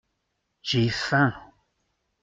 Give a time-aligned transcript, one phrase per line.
[0.63, 1.31] J’ai faim.